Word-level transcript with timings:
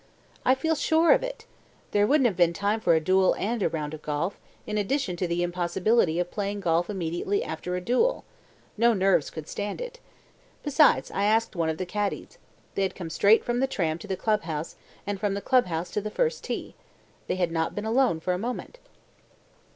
"I 0.43 0.55
feel 0.55 0.73
sure 0.73 1.11
of 1.11 1.21
it. 1.21 1.45
There 1.91 2.07
wouldn't 2.07 2.25
have 2.25 2.35
been 2.35 2.53
time 2.53 2.79
for 2.79 2.95
a 2.95 2.99
duel 2.99 3.35
and 3.37 3.61
a 3.61 3.69
round 3.69 3.93
of 3.93 4.01
golf, 4.01 4.39
in 4.65 4.79
addition 4.79 5.15
to 5.17 5.27
the 5.27 5.43
impossibility 5.43 6.19
of 6.19 6.31
playing 6.31 6.61
golf 6.61 6.89
immediately 6.89 7.43
after 7.43 7.75
a 7.75 7.81
duel. 7.81 8.25
No 8.77 8.95
nerves 8.95 9.29
could 9.29 9.47
stand 9.47 9.79
it. 9.79 9.99
Besides, 10.63 11.11
I 11.11 11.25
asked 11.25 11.55
one 11.55 11.69
of 11.69 11.77
the 11.77 11.85
caddies. 11.85 12.39
They 12.73 12.81
had 12.81 12.95
come 12.95 13.11
straight 13.11 13.43
from 13.45 13.59
the 13.59 13.67
tram 13.67 13.99
to 13.99 14.07
the 14.07 14.17
club 14.17 14.41
house, 14.41 14.75
and 15.05 15.19
from 15.19 15.35
the 15.35 15.39
club 15.39 15.67
house 15.67 15.91
to 15.91 16.01
the 16.01 16.09
first 16.09 16.43
tee. 16.45 16.73
They 17.27 17.35
had 17.35 17.51
not 17.51 17.75
been 17.75 17.85
alone 17.85 18.19
for 18.21 18.33
a 18.33 18.39
moment." 18.39 18.79